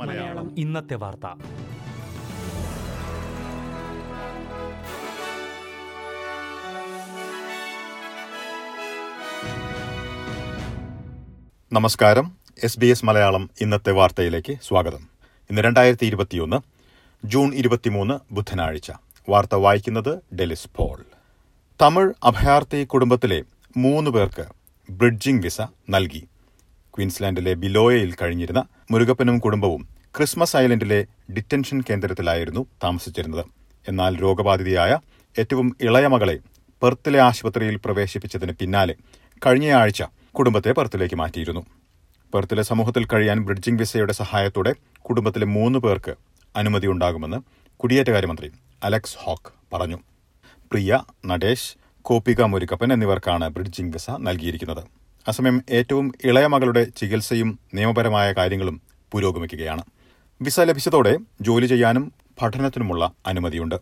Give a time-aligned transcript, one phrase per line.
[0.00, 0.58] മലയാളം.
[0.58, 1.26] ഇന്നത്തെ വാർത്ത.
[11.72, 12.36] നമസ്കാരം.
[12.62, 15.08] എസ് ബി എസ് മലയാളം ഇന്നത്തെ വാർത്തയിലേക്ക് സ്വാഗതം.
[15.50, 16.56] ഇന്ന് രണ്ടായിരത്തി ഇരുപത്തിയൊന്ന്
[17.26, 18.90] ജൂൺ ഇരുപത്തിമൂന്ന് ബുധനാഴ്ച.
[19.28, 21.04] വാർത്ത വായിക്കുന്നത് ഡെലിസ് പോൾ.
[21.82, 23.42] തമിഴ് അഭയാർത്ഥി കുടുംബത്തിലെ
[23.76, 26.28] മൂന്ന് പേർക്ക് ബ്രിഡ്ജിംഗ് വിസ നൽകി.
[26.94, 33.44] ക്വീൻസ്ലാൻഡിലെ ബിലോയയിൽ കഴിഞ്ഞിരുന്ന മുരുകപ്പനും കുടുംബവും ക്രിസ്മസ് ഐലൻഡിലെ ഡിറ്റൻഷൻ കേന്ദ്രത്തിലായിരുന്നു താമസിച്ചിരുന്നത്.
[33.88, 34.98] എന്നാൽ രോഗബാധിതയായ
[35.38, 36.38] ഏറ്റവും ഇളയ മകളെ
[36.82, 38.94] പെർത്തിലെ ആശുപത്രിയിൽ പ്രവേശിപ്പിച്ചതിന് പിന്നാലെ
[39.46, 41.66] കഴിഞ്ഞയാഴ്ച കുടുംബത്തെ പെർത്തിലേക്ക് മാറ്റിയിരുന്നു.
[42.34, 47.36] പെർത്തിലെ സമൂഹത്തിൽ കഴിയാൻ ബ്രിഡ്ജിംഗ് വിസയുടെ സഹായത്തോടെ കുടുംബത്തിലെ മൂന്ന് പേർക്ക് അനുമതി അനുമതിയുണ്ടാകുമെന്ന്
[47.76, 48.50] കുടിയേറ്റകാര്യമന്ത്രി
[48.82, 49.96] അലക്സ് ഹോക്ക് പറഞ്ഞു.
[50.72, 54.84] പ്രിയ നടേഷ് കോപ്പിക മുരിക്കപ്പൻ എന്നിവർക്കാണ് ബ്രിഡ്ജിംഗ് വിസ നൽകിയിരിക്കുന്നത്.
[55.28, 59.82] അസമയം ഏറ്റവും ഇളയ മകളുടെ ചികിത്സയും നിയമപരമായ കാര്യങ്ങളും പുരോഗമിക്കുകയാണ്.
[60.42, 63.74] വിസ ലഭിച്ചതോടെ ജോലി ചെയ്യാനും പഠനത്തിനുമുള്ള അനുമതിയുണ്ട്.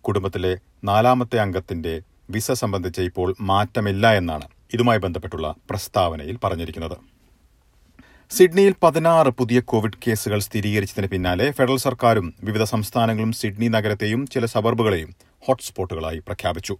[0.00, 6.96] കുടുംബത്തിലെ നാലാമത്തെ അംഗത്തിന്റെ വിസ സംബന്ധിച്ച് ഇപ്പോൾ മാറ്റമില്ല എന്നാണ് ഇതുമായി ബന്ധപ്പെട്ടുള്ള പ്രസ്താവനയിൽ പറഞ്ഞിരിക്കുന്നത്.
[8.30, 15.14] സിഡ്നിയിൽ പതിനാറ് പുതിയ കോവിഡ് കേസുകൾ സ്ഥിരീകരിച്ചതിന് പിന്നാലെ ഫെഡറൽ സർക്കാരും വിവിധ സംസ്ഥാനങ്ങളും സിഡ്നി നഗരത്തെയും ചില സബർബുകളെയും
[15.40, 16.78] ഹോട്ട്സ്പോട്ടുകളായി പ്രഖ്യാപിച്ചു.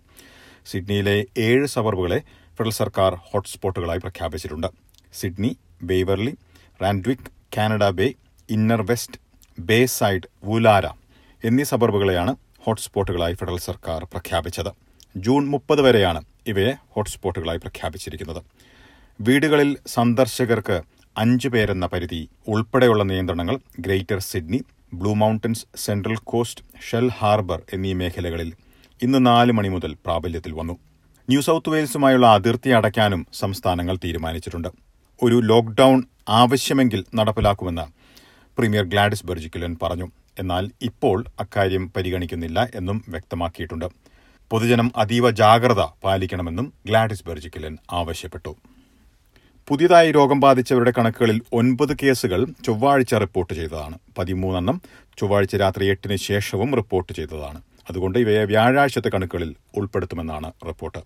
[0.70, 1.16] സിഡ്നിയിലെ
[1.46, 2.18] ഏഴ് സബർബുകളെ
[2.56, 4.68] ഫെഡറൽ സർക്കാർ ഹോട്ട്സ്പോട്ടുകളായി പ്രഖ്യാപിച്ചിട്ടുണ്ട്.
[5.18, 5.50] Sydney
[5.82, 6.32] Beverly
[6.82, 8.06] Randwick Canada Bay
[8.48, 9.18] Inner West
[9.98, 10.86] Bayside Woollahra
[11.44, 12.32] എന്നീ സബർബുകളെയാണ്
[12.64, 14.70] ഹോട്ട്സ്പോട്ടുകളായി ഫെഡറൽ സർക്കാർ പ്രഖ്യാപിച്ചത്.
[15.16, 18.40] ജൂൺ മുപ്പത് വരെയാണ് ഇവയെ ഹോട്ട്സ്പോട്ടുകളായി പ്രഖ്യാപിച്ചിരിക്കുന്നത്.
[19.20, 20.76] വീടുകളിൽ സന്ദർശകർക്ക്
[21.16, 24.60] അഞ്ചു പേരെന്ന പരിധി ഉൾപ്പെടെയുള്ള നിയന്ത്രണങ്ങൾ Greater Sydney
[24.94, 26.64] Blue Mountains Central Coast
[27.18, 28.50] Shellharbour എന്നീ മേഖലകളിൽ
[29.02, 30.72] ഇന്ന് നാല് മണി മുതൽ പ്രാബല്യത്തിൽ വന്നു.
[31.28, 34.68] ന്യൂ സൌത്ത് വെയിൽസുമായുള്ള അതിർത്തി അടയ്ക്കാനും സംസ്ഥാനങ്ങൾ തീരുമാനിച്ചിട്ടുണ്ട്.
[35.22, 37.82] ഒരു ലോക്ക്ഡൌൺ ആവശ്യമെങ്കിൽ നടപ്പിലാക്കുമെന്ന്
[38.58, 40.10] പ്രീമിയർ ഗ്ലാഡിസ് ബെർജിക്കുലൻ പറഞ്ഞു.
[40.38, 43.84] എന്നാൽ ഇപ്പോൾ അക്കാര്യം പരിഗണിക്കുന്നില്ല എന്നും വ്യക്തമാക്കിയിട്ടുണ്ട്.
[44.50, 48.56] പൊതുജനം അതീവ ജാഗ്രത പാലിക്കണമെന്നും ഗ്ലാഡിസ് ബെർജിക്കുലൻ ആവശ്യപ്പെട്ടു.
[49.68, 53.98] പുതിയതായി രോഗം ബാധിച്ചവരുടെ കണക്കുകളിൽ ഒൻപത് കേസുകൾ ചൊവ്വാഴ്ച റിപ്പോർട്ട് ചെയ്തതാണ്.
[54.18, 54.82] പതിമൂന്നെണ്ണം
[55.18, 57.62] ചൊവ്വാഴ്ച രാത്രി എട്ടിന് ശേഷവും റിപ്പോർട്ട് ചെയ്തതാണ്.
[57.88, 60.98] അതുകൊണ്ട് ഇവയെ വ്യാഴാഴ്ചത്തെ കണക്കുകളിൽ ഉൾപ്പെടുത്തുമെന്നാണ് റിപ്പോർട്ട്.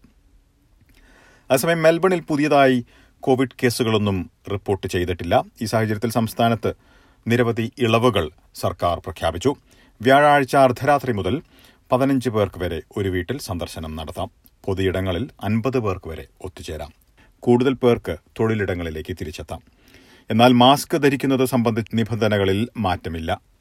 [1.51, 2.87] അതേസമയം മെൽബണിൽ പുതിയതായി
[3.21, 5.45] കോവിഡ് കേസുകളൊന്നും റിപ്പോർട്ട് ചെയ്തിട്ടില്ല.
[5.63, 6.75] ഈ സാഹചര്യത്തിൽ സംസ്ഥാനത്ത്
[7.27, 9.55] നിരവധി ഇളവുകൾ സർക്കാർ പ്രഖ്യാപിച്ചു.
[10.03, 11.43] വ്യാഴാഴ്ച അർദ്ധരാത്രി മുതൽ
[11.93, 14.31] പതിനഞ്ച് പേർക്ക് വരെ ഒരു വീട്ടിൽ സന്ദർശനം നടത്താം.
[14.65, 16.93] പൊതുയിടങ്ങളിൽ അൻപത് പേർക്ക് വരെ ഒത്തുചേരാം.
[17.41, 19.63] കൂടുതൽ പേർക്ക് തൊഴിലിടങ്ങളിലേക്ക് തിരിച്ചെത്താം.
[20.31, 23.52] എന്നാൽ മാസ്ക് ധരിക്കുന്നത് സംബന്ധിച്ച നിബന്ധനകളിൽ മാറ്റമില്ല.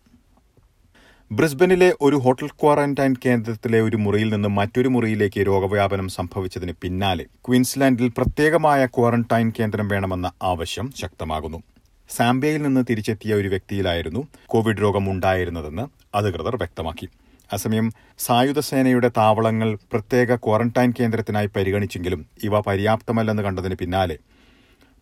[1.31, 8.86] ബ്രിസ്ബനിലെ ഒരു ഹോട്ടൽ ക്വാറന്റൈൻ കേന്ദ്രത്തിലെ ഒരു മുറിയിൽ നിന്ന് മറ്റൊരു മുറിയിലേക്ക് രോഗവ്യാപനം സംഭവിച്ചതിന് പിന്നാലെ ക്വീൻസ്ലാൻഡിൽ പ്രത്യേകമായ
[8.86, 11.64] ക്വാറന്റൈൻ കേന്ദ്രം വേണമെന്ന ആവശ്യം ശക്തമാകുന്നു.
[12.09, 15.86] സാംബിയയിൽ നിന്ന് തിരിച്ചെത്തിയ ഒരു വ്യക്തിയിലായിരുന്നു കോവിഡ് രോഗം ഉണ്ടായിരുന്നതെന്ന്
[16.18, 17.09] അധികൃതർ വ്യക്തമാക്കി.
[17.53, 24.18] അസമയം സായുധ സേനയുടെ താവളങ്ങൾ പ്രത്യേക ക്വാറന്റൈൻ കേന്ദ്രത്തിനായി പരിഗണിച്ചെങ്കിലും ഇവ പര്യാപ്തമല്ലെന്ന് കണ്ടതിന് പിന്നാലെ.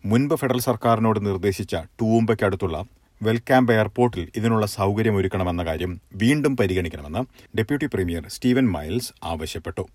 [0.04, 2.84] മുൻപ് ഫെഡറൽ സർക്കാരിനോട് നിർദ്ദേശിച്ച ടൂമ്പയ്ക്കടുത്തുള്ള
[3.22, 7.22] വെൽക്യാമ്പ് എയർപോർട്ടിൽ ഇതിനുള്ള സൗകര്യം ഒരുക്കണമെന്ന കാര്യം വീണ്ടും പരിഗണിക്കണമെന്ന്
[7.56, 9.88] ഡെപ്യൂട്ടി പ്രീമിയർ സ്റ്റീവൻ മൈൽസ് ആവശ്യപ്പെട്ടു.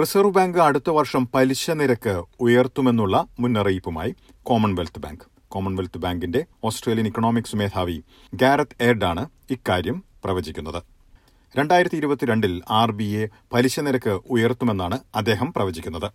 [0.00, 5.26] റിസർവ് ബാങ്ക് അടുത്ത വർഷം പലിശ നിരക്ക് ഉയർത്തുമെന്നുള്ള മുന്നറിയിപ്പുമായി കോമൺവെൽത്ത് ബാങ്ക്.
[5.48, 8.02] കോമൺവെൽത്ത് ബാങ്കിന്റെ ഓസ്ട്രേലിയൻ ഇക്കണോമിക്സ് മേധാവി
[8.34, 10.82] ഗാരത്ത് എയർഡാണ് ഇക്കാര്യം പ്രവചിക്കുന്നത്.
[11.58, 16.08] രണ്ടായിരത്തി ഇരുപത്തിരണ്ടിൽ ആർ ബി എ പലിശ നിരക്ക് ഉയർത്തുമെന്നാണ് അദ്ദേഹം പ്രവചിക്കുന്നത്.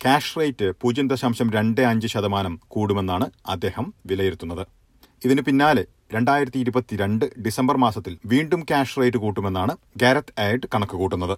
[0.00, 4.83] ക്യാഷ് റേറ്റ് പൂജ്യം ദശാംശം രണ്ട് അഞ്ച് ശതമാനം കൂടുമെന്നാണ് അദ്ദേഹം വിലയിരുത്തുന്നത്.
[5.24, 11.34] ഇതിന് പിന്നാലെ രണ്ടായിരത്തി ഇരുപത്തിരണ്ട് ഡിസംബർ മാസത്തിൽ വീണ്ടും ക്യാഷ് റേറ്റ് കൂട്ടുമെന്നാണ് ഗാരത്ത് ആയിട്ട് കണക്ക് കൂട്ടുന്നത്.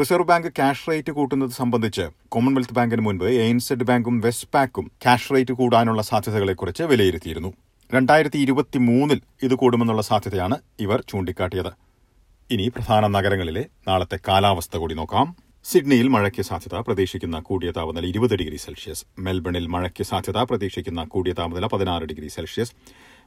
[0.00, 5.54] റിസർവ് ബാങ്ക് ക്യാഷ് റേറ്റ് കൂട്ടുന്നത് സംബന്ധിച്ച് കോമൺവെൽത്ത് ബാങ്കിന് മുൻപ് എയിൻസെഡ് ബാങ്കും വെസ്റ്റ് പാക്കും ക്യാഷ് റേറ്റ്
[5.60, 7.50] കൂടാനുള്ള സാധ്യതകളെക്കുറിച്ച് വിലയിരുത്തിയിരുന്നു.
[7.94, 11.72] രണ്ടായിരത്തി ഇരുപത്തി മൂന്നിൽ ഇത് കൂടുമെന്നുള്ള സാധ്യതയാണ് ഇവർ ചൂണ്ടിക്കാട്ടിയത്.
[12.50, 15.26] ഇനി പ്രധാന നഗരങ്ങളിലെ നാളത്തെ കാലാവസ്ഥ കൂടി നോക്കാം.
[15.70, 19.04] സിഡ്നിയിൽ മഴയ്ക്ക് സാധ്യത പ്രതീക്ഷിക്കുന്ന കൂടിയ താപനില ഇരുപത് ഡിഗ്രി സെൽഷ്യസ്.
[19.18, 22.74] മെൽബണിൽ മഴയ്ക്ക് സാധ്യത പ്രതീക്ഷിക്കുന്ന കൂടിയ താപനില പതിനാറ് ഡിഗ്രി സെൽഷ്യസ്.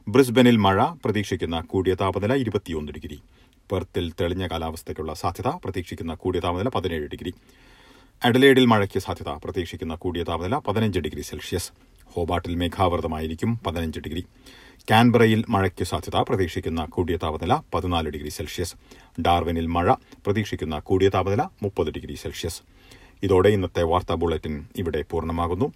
[0.08, 3.20] ബ്രിസ്ബനിൽ മഴ പ്രതീക്ഷിക്കുന്ന കൂടിയ താപനില ഇരുപത്തിയൊന്ന് ഡിഗ്രി.
[3.70, 7.34] പെർത്തിൽ തെളിഞ്ഞ കാലാവസ്ഥയ്ക്കുള്ള സാധ്യത പ്രതീക്ഷിക്കുന്ന കൂടിയ താപനില പതിനേഴ് ഡിഗ്രി.
[8.24, 11.72] അഡലേഡിൽ മഴയ്ക്ക് സാധ്യത പ്രതീക്ഷിക്കുന്ന കൂടിയ താപനില പതിനഞ്ച് ഡിഗ്രി സെൽഷ്യസ്.
[12.06, 14.24] ഹോബാട്ടിൽ മേഘാവൃതമായിരിക്കും പതിനഞ്ച് ഡിഗ്രി.
[14.90, 18.74] കാൻബറയിൽ മഴയ്ക്ക് സാധ്യത പ്രതീക്ഷിക്കുന്ന കൂടിയ താപനില പതിനാല് ഡിഗ്രി സെൽഷ്യസ്.
[19.20, 19.92] ഡാർവിനിൽ മഴ
[20.24, 22.62] പ്രതീക്ഷിക്കുന്ന കൂടിയ താപനില മുപ്പത് ഡിഗ്രി സെൽഷ്യസ്.
[23.22, 25.72] ഇതോടെ ഇന്നത്തെ വാർത്താ ബുള്ളറ്റിൻ ഇവിടെ പൂർണമാകുന്നു.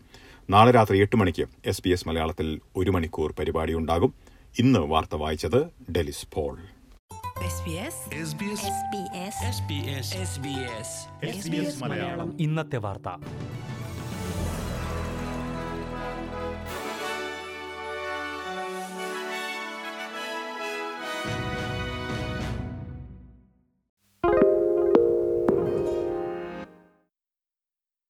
[0.51, 4.15] നാളെ രാത്രി എട്ട് മണിക്ക് എസ് ബി എസ് മലയാളത്തിൽ ഒരു മണിക്കൂർ പരിപാടി ഉണ്ടാകും.
[4.59, 6.59] ഇന്ന് വാർത്ത വായിച്ചത് ഡെലിസ് പോൾ.
[12.41, 13.09] ഇന്നത്തെ വാർത്ത.